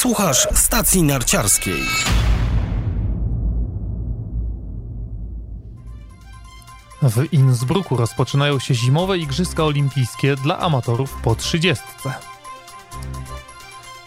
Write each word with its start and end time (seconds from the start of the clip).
Słuchasz 0.00 0.48
stacji 0.54 1.02
narciarskiej. 1.02 1.82
W 7.02 7.32
Innsbrucku 7.32 7.96
rozpoczynają 7.96 8.58
się 8.58 8.74
zimowe 8.74 9.18
Igrzyska 9.18 9.64
Olimpijskie 9.64 10.36
dla 10.36 10.58
amatorów 10.58 11.16
po 11.22 11.34
30. 11.34 11.84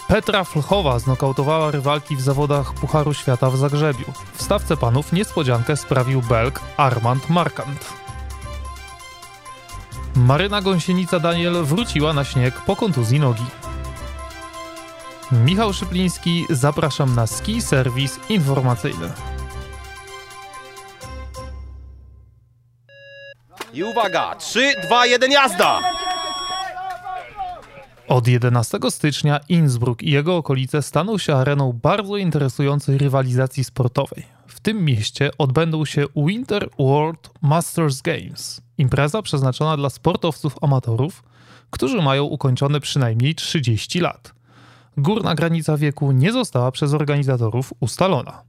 Petra 0.07 0.43
Flchowa 0.43 0.99
znokautowała 0.99 1.71
rywalki 1.71 2.15
w 2.15 2.21
zawodach 2.21 2.73
Pucharu 2.73 3.13
Świata 3.13 3.49
w 3.49 3.57
Zagrzebiu. 3.57 4.05
W 4.33 4.43
stawce 4.43 4.77
panów 4.77 5.13
niespodziankę 5.13 5.77
sprawił 5.77 6.21
Belg 6.21 6.59
Armand 6.77 7.29
Markant. 7.29 7.93
Maryna 10.15 10.61
Gąsienica 10.61 11.19
Daniel 11.19 11.63
wróciła 11.63 12.13
na 12.13 12.23
śnieg 12.23 12.61
po 12.61 12.75
kontuzji 12.75 13.19
nogi. 13.19 13.45
Michał 15.33 15.73
Szypliński, 15.73 16.45
zapraszam 16.49 17.15
na 17.15 17.27
ski 17.27 17.61
serwis 17.61 18.19
informacyjny. 18.29 19.09
I 23.73 23.83
uwaga, 23.83 24.35
3, 24.35 24.73
2, 24.87 25.05
1, 25.05 25.31
jazda! 25.31 25.79
Od 28.07 28.27
11 28.27 28.79
stycznia 28.89 29.39
Innsbruck 29.49 30.03
i 30.03 30.11
jego 30.11 30.37
okolice 30.37 30.81
staną 30.81 31.17
się 31.17 31.35
areną 31.35 31.73
bardzo 31.83 32.17
interesującej 32.17 32.97
rywalizacji 32.97 33.63
sportowej. 33.63 34.25
W 34.47 34.59
tym 34.59 34.85
mieście 34.85 35.31
odbędą 35.37 35.85
się 35.85 36.05
Winter 36.15 36.69
World 36.79 37.29
Masters 37.41 38.01
Games, 38.01 38.61
impreza 38.77 39.21
przeznaczona 39.21 39.77
dla 39.77 39.89
sportowców 39.89 40.55
amatorów, 40.61 41.23
którzy 41.69 42.01
mają 42.01 42.23
ukończone 42.23 42.79
przynajmniej 42.79 43.35
30 43.35 43.99
lat. 43.99 44.42
Górna 44.97 45.35
granica 45.35 45.77
wieku 45.77 46.11
nie 46.11 46.31
została 46.31 46.71
przez 46.71 46.93
organizatorów 46.93 47.73
ustalona. 47.79 48.43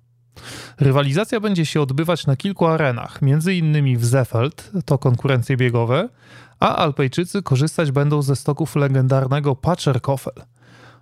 Rywalizacja 0.81 1.41
będzie 1.41 1.67
się 1.67 1.81
odbywać 1.81 2.27
na 2.27 2.37
kilku 2.37 2.67
arenach, 2.67 3.19
m.in. 3.23 3.99
w 3.99 4.05
Zefeld, 4.05 4.71
to 4.85 4.99
konkurencje 4.99 5.57
biegowe, 5.57 6.09
a 6.61 6.77
Alpejczycy 6.77 7.43
korzystać 7.43 7.91
będą 7.91 8.23
ze 8.23 8.37
stoków 8.37 8.77
legendarnego 8.77 9.57
Pacerkofel. 9.57 10.45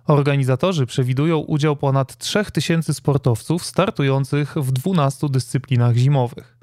Organizatorzy 0.07 0.85
przewidują 0.85 1.37
udział 1.37 1.75
ponad 1.75 2.17
3000 2.17 2.93
sportowców 2.93 3.65
startujących 3.65 4.55
w 4.55 4.71
12 4.71 5.29
dyscyplinach 5.29 5.95
zimowych. 5.95 6.57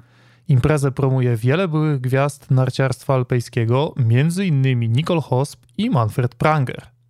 Imprezę 0.47 0.91
promuje 0.91 1.35
wiele 1.35 1.67
byłych 1.67 2.01
gwiazd 2.01 2.51
narciarstwa 2.51 3.13
alpejskiego, 3.13 3.93
m.in. 3.97 4.91
Nicole 4.93 5.21
Hosp 5.21 5.65
i 5.77 5.89
Manfred 5.89 6.35
Pranger. 6.35 7.00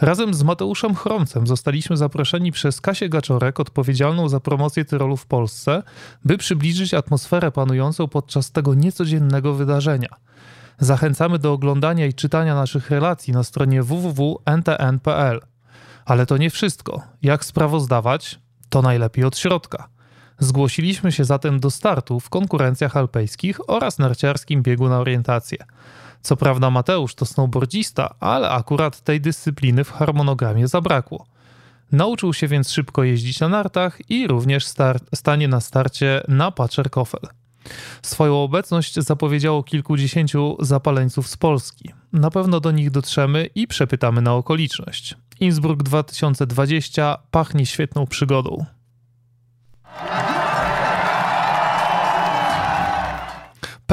Razem 0.00 0.34
z 0.34 0.42
Mateuszem 0.42 0.94
Chromcem 0.94 1.46
zostaliśmy 1.46 1.96
zaproszeni 1.96 2.52
przez 2.52 2.80
Kasię 2.80 3.08
Gaczorek, 3.08 3.60
odpowiedzialną 3.60 4.28
za 4.28 4.40
promocję 4.40 4.84
Tyrolu 4.84 5.16
w 5.16 5.26
Polsce, 5.26 5.82
by 6.24 6.38
przybliżyć 6.38 6.94
atmosferę 6.94 7.52
panującą 7.52 8.08
podczas 8.08 8.52
tego 8.52 8.74
niecodziennego 8.74 9.54
wydarzenia. 9.54 10.08
Zachęcamy 10.78 11.38
do 11.38 11.52
oglądania 11.52 12.06
i 12.06 12.14
czytania 12.14 12.54
naszych 12.54 12.90
relacji 12.90 13.32
na 13.32 13.44
stronie 13.44 13.82
www.ntn.pl. 13.82 15.40
Ale 16.04 16.26
to 16.26 16.36
nie 16.36 16.50
wszystko. 16.50 17.02
Jak 17.22 17.44
sprawozdawać? 17.44 18.40
To 18.68 18.82
najlepiej 18.82 19.24
od 19.24 19.38
środka. 19.38 19.88
Zgłosiliśmy 20.38 21.12
się 21.12 21.24
zatem 21.24 21.60
do 21.60 21.70
startu 21.70 22.20
w 22.20 22.30
konkurencjach 22.30 22.96
alpejskich 22.96 23.70
oraz 23.70 23.98
narciarskim 23.98 24.62
biegu 24.62 24.88
na 24.88 24.98
orientację. 24.98 25.58
Co 26.22 26.36
prawda 26.36 26.70
Mateusz 26.70 27.14
to 27.14 27.26
snowboardzista, 27.26 28.14
ale 28.20 28.50
akurat 28.50 29.00
tej 29.00 29.20
dyscypliny 29.20 29.84
w 29.84 29.92
harmonogramie 29.92 30.68
zabrakło. 30.68 31.26
Nauczył 31.92 32.34
się 32.34 32.48
więc 32.48 32.72
szybko 32.72 33.04
jeździć 33.04 33.40
na 33.40 33.48
nartach 33.48 34.10
i 34.10 34.26
również 34.26 34.64
stanie 35.14 35.48
na 35.48 35.60
starcie 35.60 36.22
na 36.28 36.50
Pacerkofel. 36.50 37.20
Swoją 38.02 38.42
obecność 38.42 38.94
zapowiedziało 38.94 39.62
kilkudziesięciu 39.62 40.56
zapaleńców 40.60 41.28
z 41.28 41.36
Polski. 41.36 41.90
Na 42.12 42.30
pewno 42.30 42.60
do 42.60 42.70
nich 42.70 42.90
dotrzemy 42.90 43.46
i 43.54 43.66
przepytamy 43.66 44.22
na 44.22 44.34
okoliczność. 44.34 45.16
Innsbruck 45.40 45.82
2020 45.82 47.18
pachnie 47.30 47.66
świetną 47.66 48.06
przygodą. 48.06 48.64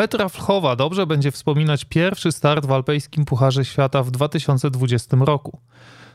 Petra 0.05 0.29
Flchowa 0.29 0.75
dobrze 0.75 1.07
będzie 1.07 1.31
wspominać 1.31 1.85
pierwszy 1.85 2.31
start 2.31 2.65
w 2.65 2.71
alpejskim 2.71 3.25
Pucharze 3.25 3.65
Świata 3.65 4.03
w 4.03 4.11
2020 4.11 5.17
roku. 5.19 5.59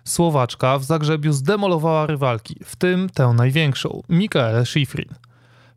Słowaczka 0.05 0.79
w 0.79 0.85
Zagrzebiu 0.85 1.33
zdemolowała 1.33 2.07
rywalki, 2.07 2.57
w 2.65 2.77
tym 2.77 3.09
tę 3.09 3.33
największą, 3.37 4.03
Mikaelę 4.09 4.67
Schifrin. 4.67 5.09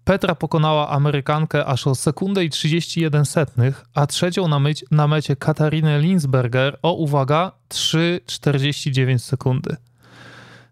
Petra 0.03 0.35
pokonała 0.35 0.89
Amerykankę 0.89 1.65
aż 1.65 1.87
o 1.87 1.95
sekundę 1.95 2.45
i 2.45 2.49
31 2.49 3.25
setnych, 3.25 3.85
a 3.93 4.07
trzecią 4.07 4.47
na, 4.47 4.59
myć, 4.59 4.85
na 4.91 5.07
mecie 5.07 5.35
Katarinę 5.35 5.99
Linsberger 5.99 6.77
o, 6.81 6.93
uwaga, 6.93 7.51
3,49 7.69 9.17
sekundy. 9.17 9.75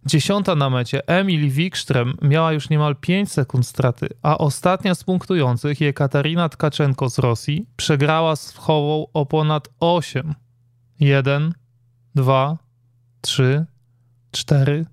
Dziesiąta 0.06 0.56
na 0.56 0.70
mecie 0.70 1.08
Emily 1.08 1.50
Wikström 1.50 2.14
miała 2.22 2.54
już 2.54 2.70
niemal 2.70 2.96
5 2.96 3.32
sekund 3.32 3.68
straty, 3.68 4.08
a 4.22 4.38
ostatnia 4.38 4.96
z 4.96 5.04
punktujących 5.04 5.82
Jekaterina 5.82 6.50
Tkaczenko 6.50 7.10
z 7.10 7.20
Rosji 7.20 7.68
przegrała 7.76 8.36
z 8.36 8.52
Wchową 8.52 9.08
o 9.14 9.26
ponad 9.26 9.70
8. 9.80 10.36
1, 11.00 11.54
2, 12.16 12.58
3, 13.22 13.66
4, 14.32 14.86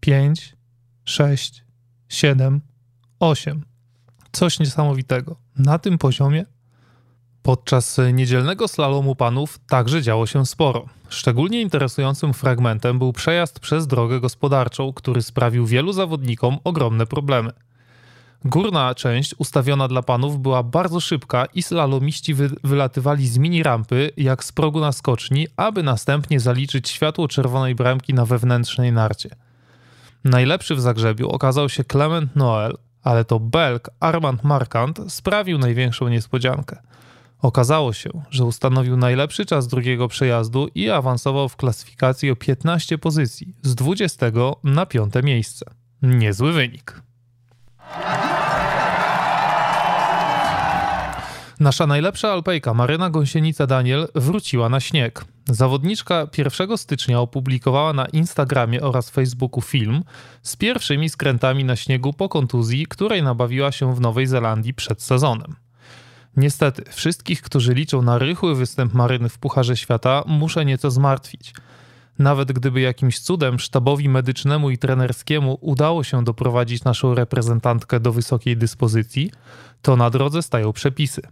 5, 0.00 0.56
6, 1.04 1.64
7, 2.08 2.60
8. 3.20 3.64
Coś 4.32 4.60
niesamowitego. 4.60 5.36
Na 5.56 5.78
tym 5.78 5.98
poziomie 5.98 6.44
Podczas 7.42 8.00
niedzielnego 8.12 8.68
slalomu 8.68 9.14
panów 9.14 9.58
także 9.68 10.02
działo 10.02 10.26
się 10.26 10.46
sporo. 10.46 10.86
Szczególnie 11.08 11.60
interesującym 11.60 12.34
fragmentem 12.34 12.98
był 12.98 13.12
przejazd 13.12 13.60
przez 13.60 13.86
drogę 13.86 14.20
gospodarczą, 14.20 14.92
który 14.92 15.22
sprawił 15.22 15.66
wielu 15.66 15.92
zawodnikom 15.92 16.58
ogromne 16.64 17.06
problemy. 17.06 17.50
Górna 18.44 18.94
część 18.94 19.34
ustawiona 19.38 19.88
dla 19.88 20.02
panów 20.02 20.38
była 20.38 20.62
bardzo 20.62 21.00
szybka 21.00 21.44
i 21.54 21.62
slalomiści 21.62 22.34
wy 22.34 22.50
wylatywali 22.64 23.28
z 23.28 23.38
mini 23.38 23.62
rampy 23.62 24.10
jak 24.16 24.44
z 24.44 24.52
progu 24.52 24.80
na 24.80 24.92
skoczni, 24.92 25.46
aby 25.56 25.82
następnie 25.82 26.40
zaliczyć 26.40 26.88
światło 26.88 27.28
czerwonej 27.28 27.74
bramki 27.74 28.14
na 28.14 28.26
wewnętrznej 28.26 28.92
narcie. 28.92 29.30
Najlepszy 30.24 30.74
w 30.74 30.80
Zagrzebiu 30.80 31.28
okazał 31.28 31.68
się 31.68 31.84
Clement 31.84 32.36
Noel, 32.36 32.76
ale 33.02 33.24
to 33.24 33.40
Belg 33.40 33.90
Armand 34.00 34.44
Markant 34.44 35.00
sprawił 35.08 35.58
największą 35.58 36.08
niespodziankę– 36.08 36.76
Okazało 37.42 37.92
się, 37.92 38.10
że 38.30 38.44
ustanowił 38.44 38.96
najlepszy 38.96 39.46
czas 39.46 39.68
drugiego 39.68 40.08
przejazdu 40.08 40.68
i 40.74 40.90
awansował 40.90 41.48
w 41.48 41.56
klasyfikacji 41.56 42.30
o 42.30 42.36
15 42.36 42.98
pozycji 42.98 43.54
z 43.62 43.74
20 43.74 44.26
na 44.64 44.86
5 44.86 45.14
miejsce. 45.22 45.66
Niezły 46.02 46.52
wynik. 46.52 47.02
Nasza 51.60 51.86
najlepsza 51.86 52.32
alpejka 52.32 52.74
Maryna 52.74 53.10
Gąsienica-Daniel 53.10 54.06
wróciła 54.14 54.68
na 54.68 54.80
śnieg. 54.80 55.24
Zawodniczka 55.48 56.28
1 56.38 56.78
stycznia 56.78 57.20
opublikowała 57.20 57.92
na 57.92 58.06
Instagramie 58.06 58.80
oraz 58.80 59.10
Facebooku 59.10 59.62
film 59.62 60.02
z 60.42 60.56
pierwszymi 60.56 61.08
skrętami 61.08 61.64
na 61.64 61.76
śniegu 61.76 62.12
po 62.12 62.28
kontuzji, 62.28 62.86
której 62.86 63.22
nabawiła 63.22 63.72
się 63.72 63.94
w 63.94 64.00
Nowej 64.00 64.26
Zelandii 64.26 64.74
przed 64.74 65.02
sezonem. 65.02 65.56
Niestety, 66.36 66.84
wszystkich, 66.90 67.42
którzy 67.42 67.74
liczą 67.74 68.02
na 68.02 68.18
rychły 68.18 68.54
występ 68.54 68.94
Maryny 68.94 69.28
w 69.28 69.38
Pucharze 69.38 69.76
Świata, 69.76 70.24
muszę 70.26 70.64
nieco 70.64 70.90
zmartwić. 70.90 71.54
Nawet 72.18 72.52
gdyby 72.52 72.80
jakimś 72.80 73.20
cudem 73.20 73.58
sztabowi 73.58 74.08
medycznemu 74.08 74.70
i 74.70 74.78
trenerskiemu 74.78 75.58
udało 75.60 76.04
się 76.04 76.24
doprowadzić 76.24 76.84
naszą 76.84 77.14
reprezentantkę 77.14 78.00
do 78.00 78.12
wysokiej 78.12 78.56
dyspozycji, 78.56 79.30
to 79.82 79.96
na 79.96 80.10
drodze 80.10 80.42
stają 80.42 80.72
przepisy. 80.72 81.22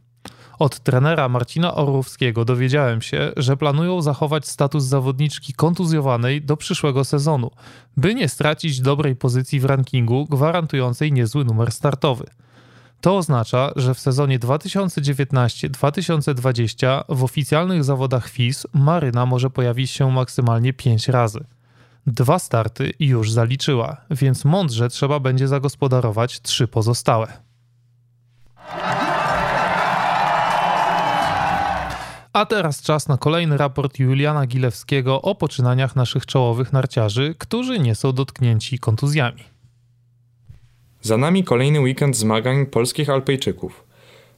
Od 0.58 0.80
trenera 0.80 1.28
Marcina 1.28 1.74
Orłowskiego 1.74 2.44
dowiedziałem 2.44 3.02
się, 3.02 3.32
że 3.36 3.56
planują 3.56 4.02
zachować 4.02 4.48
status 4.48 4.84
zawodniczki 4.84 5.54
kontuzjowanej 5.54 6.42
do 6.42 6.56
przyszłego 6.56 7.04
sezonu, 7.04 7.50
by 7.96 8.14
nie 8.14 8.28
stracić 8.28 8.80
dobrej 8.80 9.16
pozycji 9.16 9.60
w 9.60 9.64
rankingu 9.64 10.26
gwarantującej 10.30 11.12
niezły 11.12 11.44
numer 11.44 11.72
startowy. 11.72 12.24
To 13.00 13.16
oznacza, 13.16 13.72
że 13.76 13.94
w 13.94 14.00
sezonie 14.00 14.38
2019-2020 14.38 17.04
w 17.08 17.24
oficjalnych 17.24 17.84
zawodach 17.84 18.28
FIS 18.28 18.66
Maryna 18.72 19.26
może 19.26 19.50
pojawić 19.50 19.90
się 19.90 20.10
maksymalnie 20.10 20.72
5 20.72 21.08
razy. 21.08 21.44
Dwa 22.06 22.38
starty 22.38 22.92
już 22.98 23.32
zaliczyła, 23.32 23.96
więc 24.10 24.44
mądrze 24.44 24.88
trzeba 24.88 25.20
będzie 25.20 25.48
zagospodarować 25.48 26.40
trzy 26.40 26.68
pozostałe. 26.68 27.32
A 32.32 32.46
teraz 32.46 32.82
czas 32.82 33.08
na 33.08 33.16
kolejny 33.16 33.56
raport 33.56 33.98
Juliana 33.98 34.46
Gilewskiego 34.46 35.22
o 35.22 35.34
poczynaniach 35.34 35.96
naszych 35.96 36.26
czołowych 36.26 36.72
narciarzy, 36.72 37.34
którzy 37.38 37.78
nie 37.78 37.94
są 37.94 38.12
dotknięci 38.12 38.78
kontuzjami. 38.78 39.59
Za 41.02 41.16
nami 41.16 41.44
kolejny 41.44 41.80
weekend 41.80 42.16
zmagań 42.16 42.66
polskich 42.66 43.10
Alpejczyków. 43.10 43.84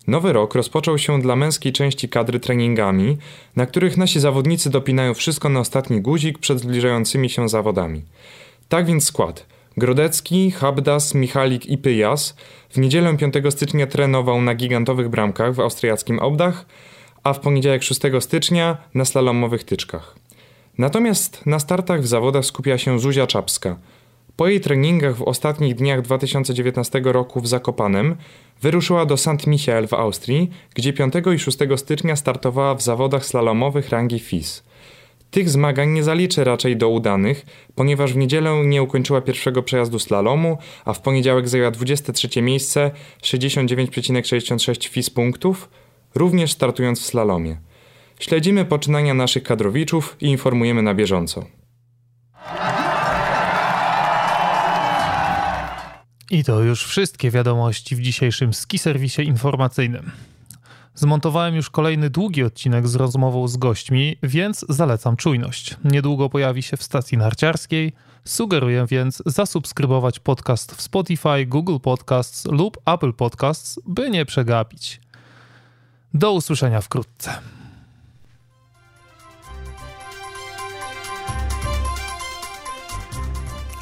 Nowy 0.07 0.33
rok 0.33 0.55
rozpoczął 0.55 0.99
się 0.99 1.21
dla 1.21 1.37
męskiej 1.37 1.73
części 1.73 2.09
kadry 2.09 2.41
treningami, 2.41 3.19
na 3.57 3.67
których 3.67 3.97
nasi 3.97 4.21
zawodnicy 4.21 4.71
dopinają 4.71 5.15
wszystko 5.15 5.49
na 5.49 5.61
ostatni 5.61 6.01
guzik 6.01 6.39
przed 6.39 6.61
zbliżającymi 6.61 7.31
się 7.31 7.49
zawodami. 7.49 8.03
Tak 8.69 8.87
więc 8.87 9.05
skład. 9.05 9.47
Grodecki, 9.77 10.51
Habdas, 10.51 11.15
Michalik 11.15 11.67
i 11.67 11.79
Pyjas 11.79 12.37
w 12.71 12.79
niedzielę 12.79 13.17
5 13.17 13.35
stycznia 13.51 13.87
trenował 13.87 14.43
na 14.43 14.55
gigantowych 14.55 15.09
bramkach 15.09 15.55
w 15.55 15.61
austriackim 15.61 16.19
Obdach, 16.19 16.67
a 17.23 17.33
w 17.33 17.41
poniedziałek 17.41 17.83
6 17.83 18.01
stycznia 18.21 18.77
na 18.95 19.05
slalomowych 19.05 19.65
tyczkach. 19.65 20.15
Natomiast 20.79 21.47
na 21.47 21.59
startach 21.59 22.03
w 22.03 22.07
zawodach 22.07 22.45
skupia 22.45 22.79
się 22.79 22.99
Zuzia 22.99 23.27
Czapska. 23.27 23.77
Po 24.37 24.49
jej 24.49 24.61
treningach 24.61 25.17
w 25.17 25.23
ostatnich 25.23 25.75
dniach 25.75 26.03
2019 26.03 27.01
roku 27.05 27.41
w 27.41 27.49
Zakopanem 27.49 28.17
wyruszyła 28.63 29.07
do 29.07 29.17
St. 29.17 29.47
Michael 29.47 29.89
w 29.89 29.95
Austrii, 29.95 30.51
gdzie 30.75 30.93
5 30.93 31.15
i 31.35 31.39
6 31.39 31.59
stycznia 31.77 32.17
startowała 32.17 32.75
w 32.75 32.83
zawodach 32.83 33.27
slalomowych 33.27 33.89
rangi 33.89 34.19
FIS. 34.19 34.63
Tych 35.31 35.51
zmagań 35.51 35.91
nie 35.91 36.03
zaliczy 36.03 36.45
raczej 36.45 36.77
do 36.77 36.89
udanych, 36.89 37.47
ponieważ 37.75 38.13
w 38.13 38.17
niedzielę 38.17 38.63
nie 38.65 38.83
ukończyła 38.83 39.21
pierwszego 39.21 39.63
przejazdu 39.63 39.99
slalomu, 39.99 40.59
a 40.85 40.93
w 40.93 41.01
poniedziałek 41.01 41.49
zajęła 41.49 41.71
23 41.71 42.43
miejsce, 42.43 42.91
69,66 43.23 44.89
FIS 44.89 45.11
punktów, 45.11 45.69
również 46.15 46.53
startując 46.53 47.01
w 47.01 47.07
slalomie. 47.07 47.57
Śledzimy 48.21 48.65
poczynania 48.65 49.15
naszych 49.15 49.43
kadrowiczów 49.43 50.17
i 50.21 50.27
informujemy 50.27 50.83
na 50.83 50.95
bieżąco. 50.95 51.45
I 56.33 56.45
to 56.45 56.61
już 56.61 56.85
wszystkie 56.85 57.31
wiadomości 57.31 57.97
w 57.97 58.01
dzisiejszym 58.01 58.55
ski 58.55 58.79
serwisie 58.79 59.23
informacyjnym. 59.23 60.11
Zmontowałem 60.95 61.55
już 61.55 61.71
kolejny 61.71 62.11
długi 62.11 62.43
odcinek 62.43 62.89
z 62.89 62.95
rozmową 62.95 63.49
z 63.49 63.57
gośćmi, 63.57 64.17
więc 64.23 64.65
zalecam 64.69 65.17
czujność. 65.17 65.77
Niedługo 65.85 66.31
pojawi 66.31 66.63
się 66.63 66.77
w 66.77 66.83
stacji 66.83 67.19
narciarskiej. 67.19 67.93
Sugeruję 68.25 68.87
więc 68.89 69.23
zasubskrybować 69.27 70.21
podcast 70.21 70.75
w 70.75 70.83
Spotify, 70.83 71.47
Google 71.47 71.79
Podcasts 71.79 72.47
lub 72.47 72.79
Apple 72.87 73.13
Podcasts, 73.13 73.81
by 73.87 74.11
nie 74.11 74.27
przegapić. 74.27 75.01
Do 76.15 76.33
usłyszenia 76.33 76.81
wkrótce. 76.81 77.62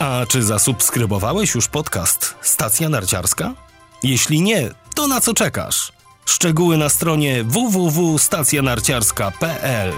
A 0.01 0.27
czy 0.29 0.43
zasubskrybowałeś 0.43 1.55
już 1.55 1.69
podcast 1.69 2.35
Stacja 2.43 2.89
Narciarska? 2.89 3.55
Jeśli 4.03 4.43
nie, 4.43 4.71
to 4.95 5.09
na 5.09 5.21
co 5.21 5.35
czekasz? 5.35 5.93
Szczegóły 6.25 6.77
na 6.77 6.89
stronie 6.89 7.45
www.stacjanarciarska.pl 7.45 9.93